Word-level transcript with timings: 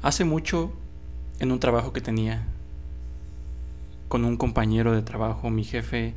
Hace 0.00 0.24
mucho, 0.24 0.72
en 1.40 1.50
un 1.50 1.58
trabajo 1.58 1.92
que 1.92 2.00
tenía, 2.00 2.46
con 4.08 4.24
un 4.24 4.36
compañero 4.36 4.94
de 4.94 5.02
trabajo, 5.02 5.50
mi 5.50 5.64
jefe, 5.64 6.14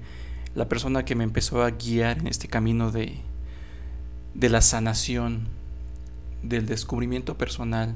la 0.53 0.69
persona 0.69 1.03
que 1.03 1.15
me 1.15 1.23
empezó 1.23 1.63
a 1.63 1.71
guiar 1.71 2.19
en 2.19 2.27
este 2.27 2.47
camino 2.47 2.91
de, 2.91 3.17
de 4.35 4.49
la 4.49 4.61
sanación, 4.61 5.47
del 6.43 6.65
descubrimiento 6.65 7.37
personal, 7.37 7.95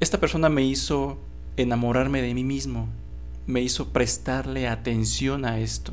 esta 0.00 0.18
persona 0.18 0.48
me 0.48 0.64
hizo 0.64 1.18
enamorarme 1.56 2.22
de 2.22 2.34
mí 2.34 2.44
mismo, 2.44 2.88
me 3.46 3.60
hizo 3.60 3.88
prestarle 3.88 4.68
atención 4.68 5.44
a 5.44 5.58
esto. 5.60 5.92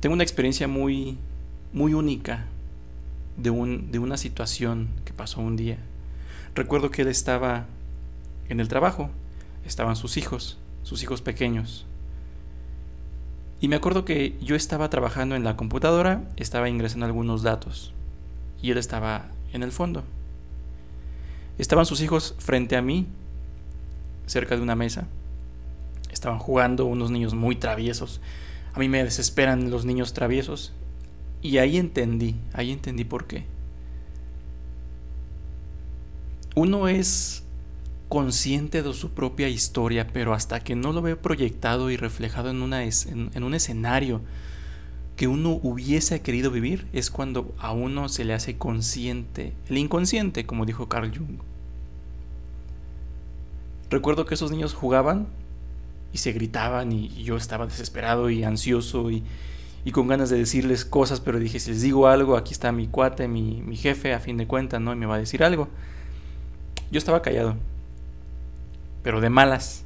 Tengo 0.00 0.14
una 0.14 0.22
experiencia 0.22 0.68
muy, 0.68 1.18
muy 1.72 1.92
única 1.92 2.46
de, 3.36 3.50
un, 3.50 3.90
de 3.92 3.98
una 3.98 4.16
situación 4.16 4.88
que 5.04 5.12
pasó 5.12 5.40
un 5.40 5.56
día. 5.56 5.78
Recuerdo 6.54 6.90
que 6.90 7.02
él 7.02 7.08
estaba 7.08 7.66
en 8.48 8.60
el 8.60 8.68
trabajo, 8.68 9.10
estaban 9.64 9.96
sus 9.96 10.16
hijos, 10.16 10.58
sus 10.82 11.02
hijos 11.02 11.22
pequeños. 11.22 11.86
Y 13.60 13.68
me 13.68 13.76
acuerdo 13.76 14.04
que 14.04 14.38
yo 14.40 14.54
estaba 14.54 14.88
trabajando 14.88 15.34
en 15.34 15.44
la 15.44 15.56
computadora, 15.56 16.22
estaba 16.36 16.68
ingresando 16.68 17.06
algunos 17.06 17.42
datos 17.42 17.92
y 18.62 18.70
él 18.70 18.78
estaba 18.78 19.26
en 19.52 19.62
el 19.62 19.72
fondo. 19.72 20.04
Estaban 21.58 21.86
sus 21.86 22.00
hijos 22.00 22.36
frente 22.38 22.76
a 22.76 22.82
mí, 22.82 23.06
cerca 24.26 24.56
de 24.56 24.62
una 24.62 24.76
mesa. 24.76 25.08
Estaban 26.12 26.38
jugando 26.38 26.86
unos 26.86 27.10
niños 27.10 27.34
muy 27.34 27.56
traviesos. 27.56 28.20
A 28.74 28.78
mí 28.78 28.88
me 28.88 29.02
desesperan 29.02 29.70
los 29.70 29.84
niños 29.84 30.12
traviesos. 30.12 30.72
Y 31.42 31.58
ahí 31.58 31.76
entendí, 31.78 32.36
ahí 32.52 32.70
entendí 32.70 33.04
por 33.04 33.26
qué. 33.26 33.44
Uno 36.58 36.88
es 36.88 37.44
consciente 38.08 38.82
de 38.82 38.92
su 38.92 39.12
propia 39.12 39.48
historia, 39.48 40.08
pero 40.12 40.34
hasta 40.34 40.58
que 40.58 40.74
no 40.74 40.92
lo 40.92 41.02
ve 41.02 41.14
proyectado 41.14 41.88
y 41.88 41.96
reflejado 41.96 42.50
en, 42.50 42.60
un 43.44 43.54
escenario 43.54 44.22
que 45.14 45.28
uno 45.28 45.60
hubiese 45.62 46.20
querido 46.20 46.50
vivir, 46.50 46.88
es 46.92 47.12
cuando 47.12 47.54
a 47.60 47.70
uno 47.70 48.08
se 48.08 48.24
le 48.24 48.34
hace 48.34 48.56
consciente, 48.56 49.52
el 49.68 49.78
inconsciente, 49.78 50.46
como 50.46 50.66
dijo 50.66 50.88
Carl 50.88 51.16
Jung. 51.16 51.38
Recuerdo 53.88 54.26
que 54.26 54.34
esos 54.34 54.50
niños 54.50 54.74
jugaban 54.74 55.28
y 56.12 56.18
se 56.18 56.32
gritaban 56.32 56.90
y 56.90 57.22
yo 57.22 57.36
estaba 57.36 57.66
desesperado 57.66 58.30
y 58.30 58.42
ansioso 58.42 59.12
y, 59.12 59.22
y 59.84 59.92
con 59.92 60.08
ganas 60.08 60.28
de 60.28 60.38
decirles 60.38 60.84
cosas, 60.84 61.20
pero 61.20 61.38
dije, 61.38 61.60
si 61.60 61.70
les 61.70 61.82
digo 61.82 62.08
algo, 62.08 62.36
aquí 62.36 62.52
está 62.52 62.72
mi 62.72 62.88
cuate, 62.88 63.28
mi, 63.28 63.62
mi 63.62 63.76
jefe, 63.76 64.12
a 64.12 64.18
fin 64.18 64.36
de 64.36 64.48
cuentas, 64.48 64.80
¿no? 64.80 64.92
Y 64.92 64.96
me 64.96 65.06
va 65.06 65.14
a 65.14 65.18
decir 65.18 65.44
algo. 65.44 65.68
Yo 66.90 66.98
estaba 66.98 67.22
callado, 67.22 67.56
pero 69.02 69.20
de 69.20 69.30
malas. 69.30 69.84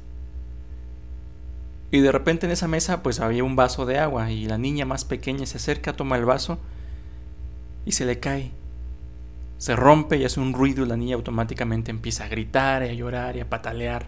Y 1.91 1.99
de 1.99 2.11
repente 2.11 2.45
en 2.45 2.51
esa 2.51 2.67
mesa 2.67 3.03
pues 3.03 3.19
había 3.19 3.43
un 3.43 3.55
vaso 3.55 3.85
de 3.85 3.99
agua 3.99 4.31
y 4.31 4.45
la 4.45 4.57
niña 4.57 4.85
más 4.85 5.05
pequeña 5.05 5.45
se 5.45 5.57
acerca, 5.57 5.93
toma 5.93 6.17
el 6.17 6.25
vaso 6.25 6.57
y 7.85 7.91
se 7.91 8.05
le 8.05 8.19
cae. 8.19 8.51
Se 9.59 9.75
rompe 9.75 10.17
y 10.17 10.25
hace 10.25 10.39
un 10.39 10.53
ruido 10.53 10.83
y 10.83 10.87
la 10.87 10.97
niña 10.97 11.15
automáticamente 11.15 11.91
empieza 11.91 12.25
a 12.25 12.29
gritar 12.29 12.83
y 12.83 12.89
a 12.89 12.93
llorar 12.93 13.35
y 13.37 13.41
a 13.41 13.49
patalear. 13.49 14.07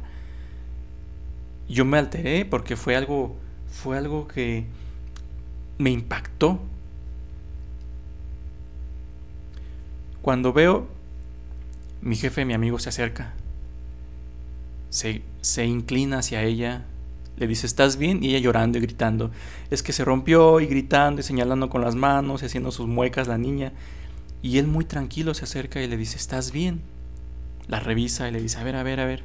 Yo 1.70 1.86
me 1.86 1.98
alteré 1.98 2.46
porque 2.46 2.76
fue 2.76 2.96
algo 2.96 3.36
fue 3.76 3.98
algo 3.98 4.28
que 4.28 4.66
me 5.78 5.92
impactó. 5.92 6.60
Cuando 10.22 10.54
veo 10.54 10.88
mi 12.06 12.16
jefe, 12.16 12.46
mi 12.46 12.54
amigo, 12.54 12.78
se 12.78 12.90
acerca. 12.90 13.34
Se, 14.92 15.24
se 15.42 15.66
inclina 15.66 16.20
hacia 16.20 16.44
ella. 16.44 16.86
Le 17.36 17.48
dice, 17.48 17.66
¿estás 17.66 17.98
bien? 17.98 18.24
Y 18.24 18.30
ella 18.30 18.40
llorando 18.40 18.78
y 18.78 18.82
gritando. 18.82 19.32
Es 19.72 19.82
que 19.82 19.92
se 19.92 20.06
rompió 20.06 20.62
y 20.62 20.68
gritando 20.68 21.20
y 21.20 21.24
señalando 21.24 21.68
con 21.70 21.82
las 21.82 21.96
manos 21.96 22.44
y 22.44 22.46
haciendo 22.46 22.72
sus 22.72 22.88
muecas 22.88 23.28
la 23.28 23.40
niña. 23.40 23.74
Y 24.44 24.60
él 24.60 24.68
muy 24.68 24.86
tranquilo 24.86 25.34
se 25.34 25.46
acerca 25.46 25.82
y 25.82 25.88
le 25.88 25.98
dice, 25.98 26.18
¿estás 26.18 26.52
bien? 26.52 26.82
La 27.68 27.80
revisa 27.80 28.30
y 28.30 28.32
le 28.32 28.40
dice, 28.40 28.60
a 28.60 28.64
ver, 28.64 28.76
a 28.76 28.84
ver, 28.84 29.00
a 29.00 29.06
ver. 29.06 29.24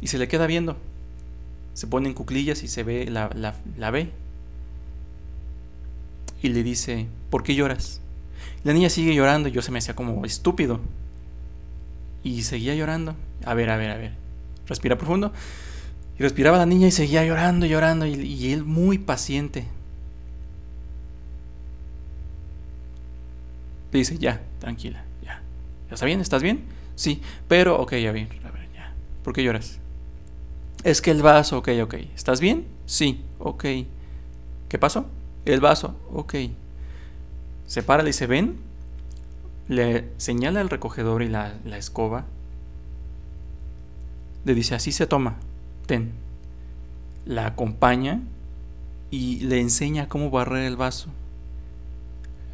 Y 0.00 0.06
se 0.06 0.16
le 0.16 0.28
queda 0.28 0.46
viendo. 0.46 0.78
Se 1.74 1.86
pone 1.86 2.08
en 2.08 2.14
cuclillas 2.14 2.62
y 2.62 2.68
se 2.68 2.82
ve, 2.82 3.10
la, 3.10 3.30
la, 3.34 3.56
la 3.76 3.90
ve. 3.90 4.10
Y 6.42 6.48
le 6.48 6.62
dice, 6.62 7.08
¿por 7.28 7.42
qué 7.42 7.54
lloras? 7.54 8.00
La 8.64 8.72
niña 8.72 8.88
sigue 8.88 9.14
llorando 9.14 9.50
y 9.50 9.52
yo 9.52 9.60
se 9.60 9.70
me 9.70 9.80
hacía 9.80 9.94
como 9.94 10.24
estúpido. 10.24 10.80
Y 12.26 12.42
seguía 12.42 12.74
llorando. 12.74 13.14
A 13.44 13.54
ver, 13.54 13.70
a 13.70 13.76
ver, 13.76 13.90
a 13.92 13.96
ver. 13.96 14.10
Respira 14.66 14.98
profundo. 14.98 15.32
Y 16.18 16.22
respiraba 16.24 16.58
la 16.58 16.66
niña 16.66 16.88
y 16.88 16.90
seguía 16.90 17.24
llorando, 17.24 17.66
llorando. 17.66 18.04
Y, 18.04 18.52
él 18.52 18.64
muy 18.64 18.98
paciente. 18.98 19.64
Le 23.92 24.00
dice, 24.00 24.18
ya, 24.18 24.40
tranquila, 24.58 25.04
ya. 25.22 25.40
¿Ya 25.88 25.94
está 25.94 26.04
bien? 26.04 26.20
¿Estás 26.20 26.42
bien? 26.42 26.64
Sí, 26.96 27.22
pero, 27.46 27.80
ok, 27.80 27.92
ya 27.94 28.10
bien, 28.10 28.28
a 28.44 28.50
ver, 28.50 28.68
ya. 28.74 28.92
¿Por 29.22 29.32
qué 29.32 29.44
lloras? 29.44 29.78
Es 30.82 31.00
que 31.00 31.12
el 31.12 31.22
vaso, 31.22 31.58
ok, 31.58 31.68
ok. 31.84 31.94
¿Estás 32.16 32.40
bien? 32.40 32.66
Sí, 32.86 33.22
ok. 33.38 33.64
¿Qué 34.68 34.78
pasó? 34.80 35.06
El 35.44 35.60
vaso, 35.60 35.96
ok. 36.12 36.34
Se 37.66 37.84
para, 37.84 38.02
le 38.02 38.08
dice, 38.08 38.26
ven, 38.26 38.56
le 39.68 40.08
señala 40.16 40.60
el 40.60 40.70
recogedor 40.70 41.22
y 41.22 41.28
la, 41.28 41.54
escoba, 41.72 42.24
le 44.44 44.54
dice, 44.54 44.74
así 44.74 44.92
se 44.92 45.06
toma, 45.06 45.36
ten. 45.86 46.12
La 47.24 47.46
acompaña 47.46 48.20
y 49.10 49.40
le 49.40 49.60
enseña 49.60 50.08
cómo 50.08 50.30
barrer 50.30 50.64
el 50.66 50.76
vaso. 50.76 51.08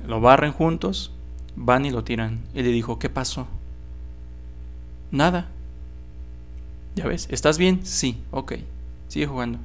Lo 0.06 0.20
barren 0.20 0.52
juntos, 0.52 1.12
van 1.54 1.84
y 1.84 1.90
lo 1.90 2.02
tiran. 2.02 2.40
Y 2.54 2.62
le 2.62 2.70
dijo, 2.70 2.98
¿qué 2.98 3.10
pasó? 3.10 3.46
Nada. 5.10 5.48
¿Ya 6.94 7.06
ves? 7.06 7.28
¿Estás 7.30 7.58
bien? 7.58 7.84
Sí, 7.84 8.22
ok. 8.30 8.54
Sigue 9.08 9.26
jugando. 9.26 9.58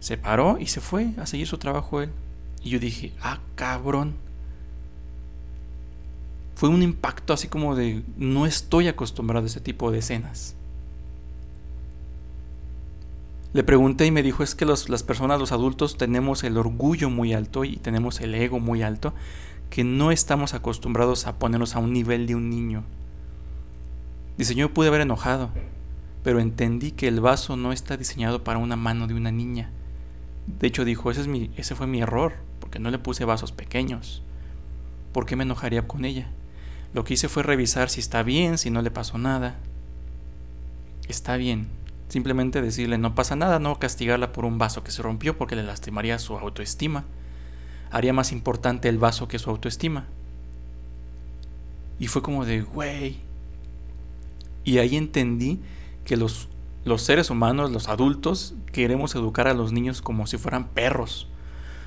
Se 0.00 0.18
paró 0.18 0.58
y 0.60 0.66
se 0.66 0.82
fue 0.82 1.14
a 1.16 1.24
seguir 1.24 1.46
su 1.46 1.56
trabajo 1.56 2.02
él. 2.02 2.10
Y 2.62 2.70
yo 2.70 2.78
dije, 2.78 3.14
ah, 3.22 3.40
cabrón 3.54 4.25
fue 6.56 6.70
un 6.70 6.82
impacto 6.82 7.34
así 7.34 7.48
como 7.48 7.76
de 7.76 8.02
no 8.16 8.46
estoy 8.46 8.88
acostumbrado 8.88 9.44
a 9.44 9.48
ese 9.48 9.60
tipo 9.60 9.92
de 9.92 9.98
escenas. 9.98 10.56
Le 13.52 13.62
pregunté 13.62 14.06
y 14.06 14.10
me 14.10 14.22
dijo 14.22 14.42
es 14.42 14.54
que 14.54 14.64
las 14.64 15.02
personas, 15.02 15.38
los 15.38 15.52
adultos, 15.52 15.98
tenemos 15.98 16.44
el 16.44 16.56
orgullo 16.56 17.10
muy 17.10 17.34
alto 17.34 17.64
y 17.64 17.76
tenemos 17.76 18.22
el 18.22 18.34
ego 18.34 18.58
muy 18.58 18.82
alto, 18.82 19.12
que 19.68 19.84
no 19.84 20.10
estamos 20.10 20.54
acostumbrados 20.54 21.26
a 21.26 21.38
ponernos 21.38 21.76
a 21.76 21.78
un 21.78 21.92
nivel 21.92 22.26
de 22.26 22.34
un 22.34 22.48
niño. 22.48 22.84
Dice, 24.38 24.54
yo 24.54 24.72
pude 24.72 24.88
haber 24.88 25.02
enojado, 25.02 25.50
pero 26.22 26.40
entendí 26.40 26.90
que 26.90 27.06
el 27.06 27.20
vaso 27.20 27.56
no 27.56 27.70
está 27.70 27.98
diseñado 27.98 28.44
para 28.44 28.58
una 28.58 28.76
mano 28.76 29.06
de 29.06 29.14
una 29.14 29.30
niña. 29.30 29.72
De 30.46 30.68
hecho 30.68 30.86
dijo, 30.86 31.10
ese, 31.10 31.20
es 31.20 31.26
mi, 31.26 31.50
ese 31.58 31.74
fue 31.74 31.86
mi 31.86 32.00
error, 32.00 32.32
porque 32.60 32.78
no 32.78 32.90
le 32.90 32.98
puse 32.98 33.26
vasos 33.26 33.52
pequeños. 33.52 34.22
¿Por 35.12 35.26
qué 35.26 35.36
me 35.36 35.44
enojaría 35.44 35.86
con 35.86 36.06
ella? 36.06 36.30
Lo 36.96 37.04
que 37.04 37.12
hice 37.12 37.28
fue 37.28 37.42
revisar 37.42 37.90
si 37.90 38.00
está 38.00 38.22
bien, 38.22 38.56
si 38.56 38.70
no 38.70 38.80
le 38.80 38.90
pasó 38.90 39.18
nada. 39.18 39.58
Está 41.08 41.36
bien. 41.36 41.68
Simplemente 42.08 42.62
decirle 42.62 42.96
no 42.96 43.14
pasa 43.14 43.36
nada, 43.36 43.58
no 43.58 43.78
castigarla 43.78 44.32
por 44.32 44.46
un 44.46 44.56
vaso 44.56 44.82
que 44.82 44.90
se 44.90 45.02
rompió 45.02 45.36
porque 45.36 45.56
le 45.56 45.62
lastimaría 45.62 46.18
su 46.18 46.38
autoestima. 46.38 47.04
Haría 47.90 48.14
más 48.14 48.32
importante 48.32 48.88
el 48.88 48.96
vaso 48.96 49.28
que 49.28 49.38
su 49.38 49.50
autoestima. 49.50 50.06
Y 51.98 52.06
fue 52.06 52.22
como 52.22 52.46
de, 52.46 52.62
güey. 52.62 53.18
Y 54.64 54.78
ahí 54.78 54.96
entendí 54.96 55.60
que 56.06 56.16
los, 56.16 56.48
los 56.86 57.02
seres 57.02 57.28
humanos, 57.28 57.72
los 57.72 57.90
adultos, 57.90 58.54
queremos 58.72 59.14
educar 59.14 59.48
a 59.48 59.52
los 59.52 59.70
niños 59.70 60.00
como 60.00 60.26
si 60.26 60.38
fueran 60.38 60.68
perros 60.68 61.28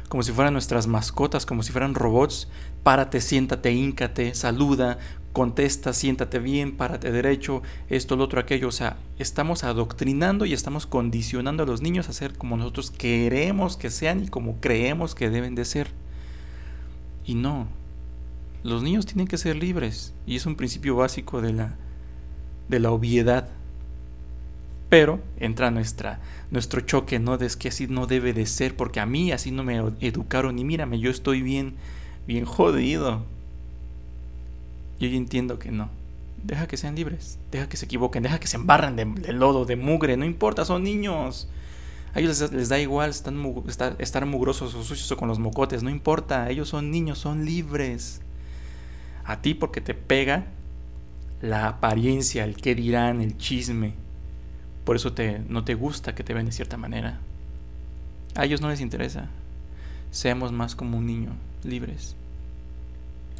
como 0.09 0.23
si 0.23 0.31
fueran 0.31 0.53
nuestras 0.53 0.87
mascotas, 0.87 1.45
como 1.45 1.63
si 1.63 1.71
fueran 1.71 1.95
robots. 1.95 2.49
Párate, 2.83 3.21
siéntate, 3.21 3.71
híncate, 3.71 4.33
saluda, 4.33 4.97
contesta, 5.33 5.93
siéntate 5.93 6.39
bien, 6.39 6.75
párate 6.75 7.11
derecho, 7.11 7.61
esto, 7.89 8.15
lo 8.15 8.23
otro, 8.23 8.39
aquello. 8.39 8.67
O 8.67 8.71
sea, 8.71 8.97
estamos 9.19 9.63
adoctrinando 9.63 10.45
y 10.45 10.53
estamos 10.53 10.87
condicionando 10.87 11.63
a 11.63 11.65
los 11.67 11.81
niños 11.81 12.09
a 12.09 12.13
ser 12.13 12.33
como 12.33 12.57
nosotros 12.57 12.89
queremos 12.89 13.77
que 13.77 13.91
sean 13.91 14.23
y 14.23 14.27
como 14.27 14.59
creemos 14.59 15.13
que 15.13 15.29
deben 15.29 15.53
de 15.53 15.65
ser. 15.65 15.91
Y 17.23 17.35
no. 17.35 17.67
Los 18.63 18.81
niños 18.81 19.05
tienen 19.05 19.27
que 19.27 19.37
ser 19.37 19.55
libres. 19.55 20.13
Y 20.25 20.35
es 20.35 20.45
un 20.47 20.55
principio 20.55 20.95
básico 20.95 21.39
de 21.39 21.53
la, 21.53 21.75
de 22.67 22.79
la 22.79 22.91
obviedad 22.91 23.47
pero 24.89 25.21
entra 25.37 25.69
nuestra, 25.71 26.19
nuestro 26.51 26.81
choque, 26.81 27.19
¿no? 27.19 27.37
De 27.37 27.45
es 27.45 27.55
que 27.55 27.69
así 27.69 27.87
no 27.87 28.07
debe 28.07 28.33
de 28.33 28.47
ser, 28.47 28.75
porque 28.75 28.99
a 28.99 29.05
mí 29.05 29.31
así 29.31 29.51
no 29.51 29.63
me 29.63 29.77
educaron 30.01 30.57
y 30.57 30.63
mírame, 30.63 30.99
yo 30.99 31.11
estoy 31.11 31.41
bien, 31.41 31.75
bien 32.27 32.45
jodido. 32.45 33.23
Yo 34.99 35.07
entiendo 35.07 35.59
que 35.59 35.71
no. 35.71 35.89
Deja 36.43 36.67
que 36.67 36.77
sean 36.77 36.95
libres, 36.95 37.37
deja 37.51 37.69
que 37.69 37.77
se 37.77 37.85
equivoquen, 37.85 38.23
deja 38.23 38.39
que 38.39 38.47
se 38.47 38.55
embarren 38.55 38.95
de, 38.95 39.33
lodo, 39.33 39.65
de 39.65 39.75
mugre, 39.75 40.17
no 40.17 40.25
importa, 40.25 40.65
son 40.65 40.83
niños. 40.83 41.49
A 42.13 42.19
ellos 42.19 42.51
les, 42.51 42.69
da 42.69 42.79
igual 42.79 43.11
están, 43.11 43.37
estar, 43.67 43.95
estar 43.99 44.25
mugrosos 44.25 44.73
o 44.73 44.83
sucios 44.83 45.11
o 45.11 45.17
con 45.17 45.27
los 45.27 45.37
mocotes, 45.37 45.83
no 45.83 45.89
importa, 45.89 46.49
ellos 46.49 46.69
son 46.69 46.91
niños, 46.91 47.19
son 47.19 47.45
libres. 47.45 48.21
A 49.25 49.41
ti 49.41 49.53
porque 49.53 49.81
te 49.81 49.93
pega 49.93 50.47
la 51.41 51.67
apariencia, 51.67 52.45
el 52.45 52.55
qué 52.55 52.73
dirán, 52.73 53.21
el 53.21 53.37
chisme. 53.37 53.93
Por 54.89 54.95
eso 54.95 55.13
te, 55.13 55.43
no 55.47 55.63
te 55.63 55.75
gusta 55.75 56.15
que 56.15 56.23
te 56.23 56.33
ven 56.33 56.47
de 56.47 56.51
cierta 56.51 56.75
manera. 56.75 57.19
A 58.33 58.45
ellos 58.45 58.59
no 58.59 58.69
les 58.69 58.81
interesa. 58.81 59.27
Seamos 60.09 60.51
más 60.51 60.75
como 60.75 60.97
un 60.97 61.05
niño, 61.05 61.29
libres. 61.63 62.15